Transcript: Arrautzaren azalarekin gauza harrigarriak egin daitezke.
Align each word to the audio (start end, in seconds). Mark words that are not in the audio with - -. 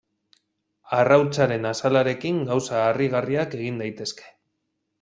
Arrautzaren 1.01 1.67
azalarekin 1.73 2.39
gauza 2.49 2.81
harrigarriak 2.87 3.57
egin 3.61 3.79
daitezke. 3.85 4.31